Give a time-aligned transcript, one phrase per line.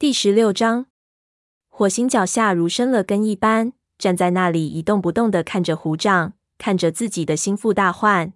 [0.00, 0.86] 第十六章，
[1.68, 8.32] 火星脚下如生了根一般，站在那里一动不动地看着虎掌，看着自己的心腹大患。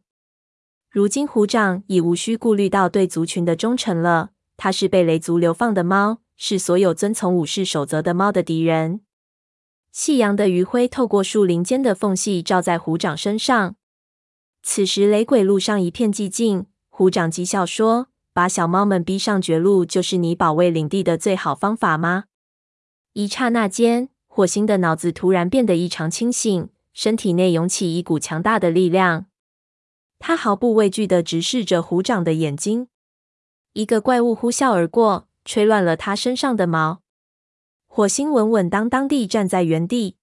[0.90, 4.30] 如今虎掌已无需顾虑到对族群的忠诚了。
[4.56, 9.02] 它是被雷族流放的猫，是所有遵从武士守则的猫的敌人。
[9.92, 13.76] 夕阳的余晖透过树林间的缝隙，照在虎掌身上。
[14.64, 16.66] 此时雷鬼路上一片寂静。
[16.88, 18.08] 虎掌讥笑说。
[18.32, 22.24] 把小猫们逼上绝路，就是你保卫领地的最好方法吗？
[23.12, 29.26] 一刹那间，火星的脑子突然变得异常清醒，身体内涌起一股强大的力量。
[30.18, 32.88] 他毫不畏惧地直视着虎掌的眼睛。
[33.74, 37.02] 一个怪物呼啸而过，吹乱了他身上的毛。
[37.86, 40.16] 火星稳稳当当地站在原地。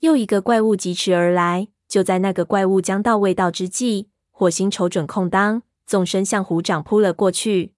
[0.00, 5.62] 又一个怪物疾驰而来，就在那个怪物将到未到之际，火星瞅准空当。
[5.86, 7.72] 纵身向虎掌扑了过去，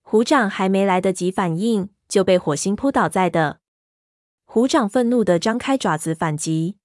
[0.00, 3.58] 虎掌还没来得及反应，就被火星扑倒在地。
[4.46, 6.76] 虎掌愤怒地张开爪子反击，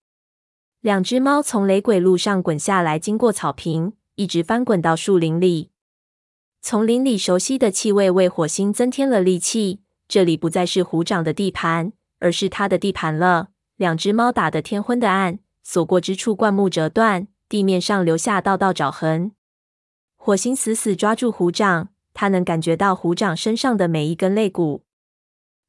[0.82, 5.72] 两只猫从雷鬼路上滚下来，经过草坪，一直翻滚到树林里。
[6.62, 9.82] 丛林里熟悉的气味为火星增添了力气。
[10.10, 13.48] 这里不再是虎掌的地盘，而是他的地盘了。
[13.78, 19.32] 两只猫打得天昏的暗，所过之处灌木折断，地面上留下道道爪痕。
[20.26, 24.86] 火星死死抓住虎掌，他能感觉到虎掌身上的每一根肋骨。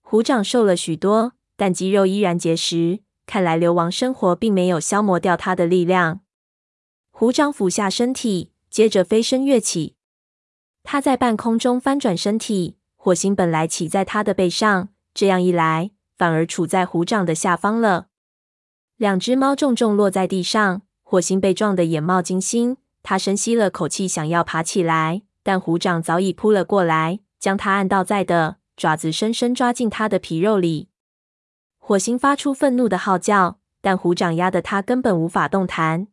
[0.00, 3.00] 虎掌瘦了许多，但肌肉依然结实。
[3.26, 6.20] 看来流亡生活并没有消磨掉他的力量。
[7.10, 9.96] 虎掌俯下身体，接着飞身跃起。
[10.84, 18.06] 他在半空中翻转身体，火星本来骑在他的背上，这样一来，反而处在虎掌的下方了。
[18.98, 22.76] 两只猫重重落在地上，火星被撞得眼冒金星。
[23.04, 30.88] 他深吸了口气，想要爬起来，但虎掌早已扑了过来，将他按倒在地，爪子深深抓进他的皮肉里。
[31.78, 36.08] 火星发出愤怒的号叫，但虎掌压得他根本无法动弹。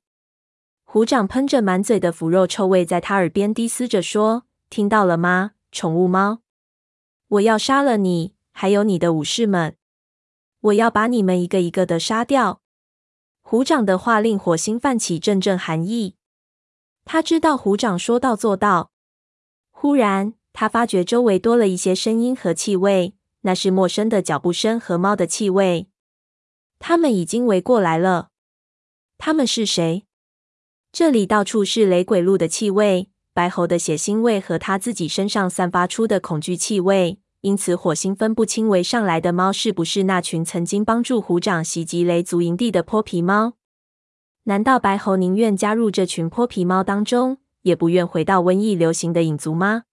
[0.83, 6.39] 虎掌喷着满嘴的腐肉臭味，在他耳边低嘶着说：“听到了吗，宠物猫？
[7.29, 9.77] 我要杀了你，还有你的武士们！
[10.59, 12.59] 我要把你们一个一个的杀掉！”
[13.41, 16.17] 虎掌的话令火星泛起阵阵寒意。
[17.05, 18.91] 他知道虎掌说到做到。
[19.69, 25.87] 忽然，他发觉周围多了一些声音和气味，那是陌生的脚步声和猫的气味。
[26.79, 28.29] 他们已经围过来了。
[29.17, 30.05] 他们是谁？
[30.91, 37.19] 这里到处是雷鬼鹿的气味，白猴的血腥味和他自己身上散发出的恐惧气味。
[37.41, 43.53] 因此，火星分不清围上来的猫是不是那群曾经帮助虎掌袭击雷族营地的泼皮猫。
[44.45, 49.83] 难道白猴宁愿加入这群泼皮猫当中，也不愿回到瘟疫流行的影族吗？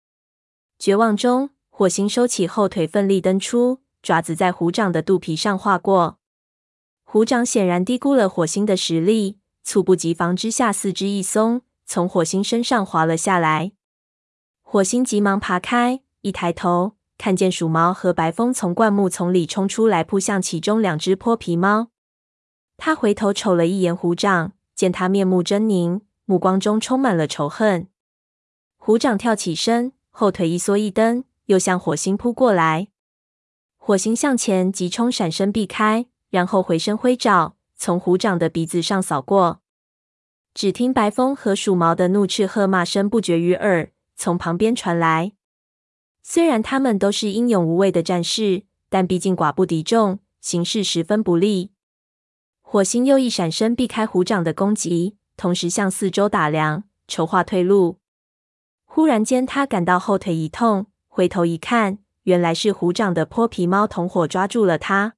[0.79, 6.19] 绝望中，火星收起后腿，奋力蹬出，爪子在虎掌的肚皮上划过。
[7.05, 13.73] 虎掌显然低估了火星的实力，猝不及防之下，四肢一松，从火星身上滑了下来。
[14.63, 21.89] 火星急忙爬开，一抬头，看见鼠毛和白风从灌木丛里冲出来，扑向其中两只泼皮猫。
[22.79, 27.89] 他回头瞅了一眼虎掌，见他面目狰狞，目光中充满了仇恨。
[28.77, 32.89] 虎掌跳起身，后腿一缩一蹬，又向火星扑过来。
[33.77, 39.61] 火星向前急冲，闪身避开，然后回身挥爪，从虎掌的鼻子上扫过。
[40.55, 45.33] 只听白风和鼠毛的怒斥喝骂声不绝于耳，从旁边传来。
[46.23, 51.73] 虽然他们都是英勇无畏的战士，但毕竟寡不敌众，形势十分不利。
[52.71, 57.97] 火星又一闪身避开虎掌的攻击，同时向四周打量，筹划退路。
[58.85, 65.15] 忽然间，他感到后腿一痛，回头一看，原来是虎掌的泼皮猫同伙抓住了他。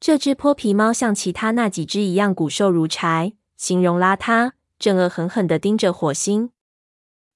[0.00, 6.50] 这只泼皮猫像其他那几只一样骨瘦如柴，形容邋遢，正恶狠狠地盯着火星。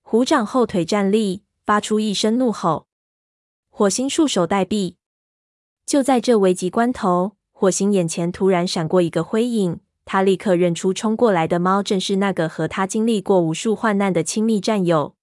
[0.02, 2.88] 虎掌后腿站立，发出一声怒吼。
[3.68, 4.96] 火星束手待毙。
[5.86, 7.36] 就在这危急关头。
[7.60, 15.14] 火星眼前突然闪过一个灰影，他立刻认出冲过来的猫正是那个和他经历过无数患难的亲密战友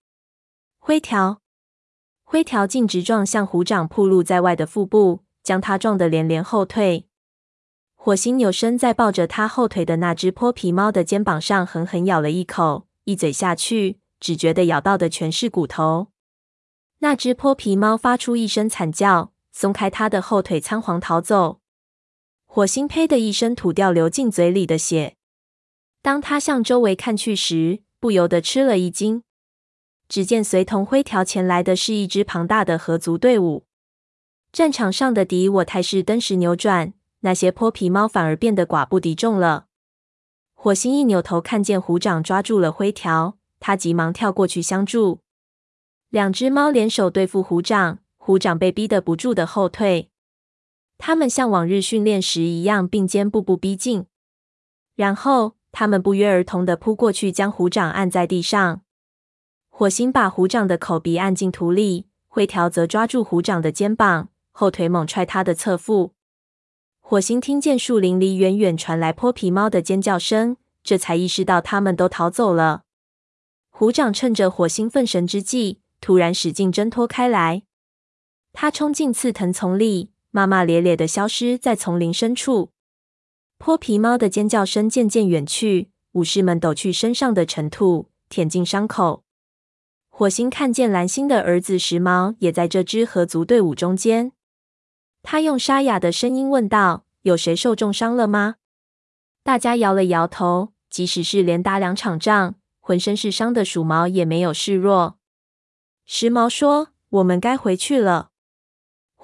[0.78, 1.42] 灰条。
[2.24, 7.08] 灰条径直撞向虎掌暴露在外的腹部，将他撞得连连后退。
[7.96, 16.10] 火星扭身在抱着他后腿的那只泼皮猫的肩膀上狠狠咬了一口，一嘴下去，只觉得咬到的全是骨头。
[17.00, 21.62] 那只泼皮猫发出一声惨叫，松开他的后腿，仓皇逃走。
[22.58, 25.14] 火星呸的一声吐掉流进嘴里的血。
[26.02, 29.22] 当他向周围看去时，不由得吃了一惊。
[30.10, 33.68] 只见随同灰条前来的是一支庞大的河族队伍。
[34.52, 39.68] 战场上的敌我态势登时扭转，那些泼皮猫反而变得寡不敌众了。
[40.56, 45.20] 火星一扭头，看见虎掌抓住了灰条，他急忙跳过去相助。
[46.10, 50.10] 两只猫联手对付虎掌，虎掌被逼得不住的后退。
[50.98, 54.06] 他们像往日训练时一样并肩步步逼近，
[54.96, 58.82] 然后他们不约而同的扑过去，将虎掌按在地上。
[59.70, 66.14] 火星把虎掌的口鼻按进土里，灰条则抓住虎掌的肩膀，后腿猛踹他的侧腹。
[67.00, 72.84] 火星听见树林里远远传来泼皮猫的尖叫声，这才意识到他们都逃走了。
[73.70, 77.62] 虎掌趁着火星分神之际，突然使劲挣脱开来，
[78.52, 82.70] 他冲进刺藤丛里，骂骂咧咧地消失在丛林深处。
[83.58, 89.24] 泼皮猫的尖叫声渐渐远去，武士们抖去身上的尘土，舔净伤口。
[90.10, 94.32] 火星看见蓝星的儿子时髦也在这支合族队伍中间。
[95.24, 98.58] 他用沙哑的声音问道：“有谁受重伤了吗？”
[99.42, 100.74] 大家摇了摇头。
[100.92, 105.18] 即使是连打两场仗，浑身是伤的鼠毛也没有示弱。
[106.06, 108.30] 时髦说：“我们该回去了。”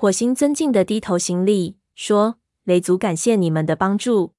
[0.04, 2.36] 火星尊敬的低头行礼，说
[2.66, 4.34] ：“雷族感谢你们的帮助。”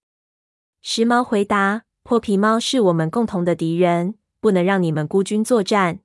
[0.83, 6.01] 时髦回答：“破皮猫是我们共同的敌人，不能让你们孤军作战。”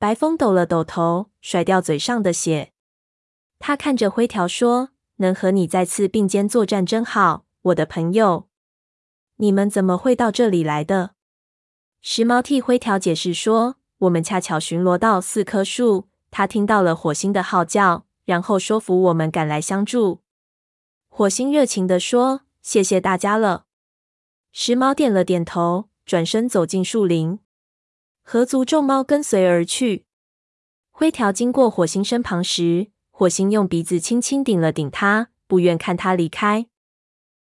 [0.00, 2.72] 白风抖了抖头，甩掉嘴上的血。
[3.58, 4.88] 他看着灰条说
[5.20, 8.48] ：“能和你再次并肩作战真好，我的朋友。
[9.36, 11.10] 你们怎么会到这里来的？”
[12.00, 13.76] 时髦替灰条解释说
[14.08, 20.20] ：“我们恰巧巡逻到四棵树，他听到了火星的号叫，然后说服我们赶来相助。”
[21.08, 23.66] 火星热情地说：“谢谢大家了。”
[24.52, 27.38] 时髦点了点头，转身走进树林。
[28.22, 30.06] 合族众猫跟随而去。
[30.90, 36.66] 灰条经过火星身旁时，火星用鼻子轻轻顶了顶他，不愿看他离开。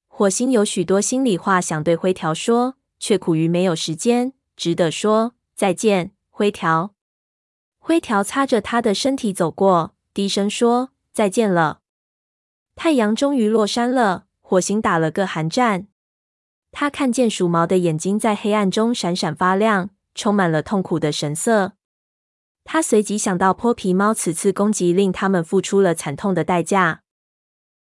[0.09, 6.95] 火星有许多心里话想对灰条说，却苦于没有时间，只得说再见，灰条。
[7.79, 11.81] 灰条擦着他的身体走过，低声说再见了。
[12.77, 15.89] 太阳终于落山了，火星打了个寒战。
[16.71, 21.73] 他看见鼠毛的眼睛在黑暗中闪闪发亮，充满了痛苦的神色。
[22.63, 27.03] 他随即想到泼皮猫此次攻击令他们付出了惨痛的代价。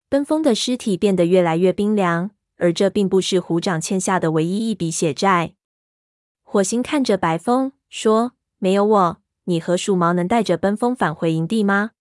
[0.08, 5.54] 奔风的尸体变得越来越冰凉，而这并不是虎掌欠下的唯一一笔血债。
[6.42, 11.92] 火星看着白风说：“没有我，你和鼠毛能带着奔风返回营地吗？”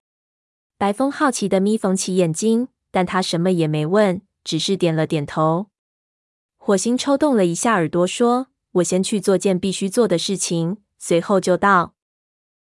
[0.84, 5.68] 白风好奇的眯缝起眼睛，但他什么也没问，只是点了点头。
[6.58, 11.94] 火星抽动了一下耳朵，说：“我先去做件必须做的事情，随后就到。”